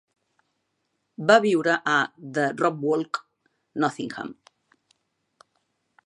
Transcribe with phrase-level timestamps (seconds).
[1.31, 1.97] Va viure a
[2.37, 3.19] The Ropwalk,
[3.83, 4.33] Nottingham.